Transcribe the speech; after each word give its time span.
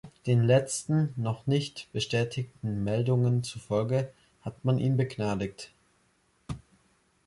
Den 0.25 0.41
letzten, 0.47 1.13
noch 1.15 1.45
nicht 1.45 1.87
bestätigten 1.93 2.83
Meldungen 2.83 3.43
zufolge 3.43 4.11
hat 4.41 4.65
man 4.65 4.79
ihn 4.79 4.97
begnadigt. 4.97 5.71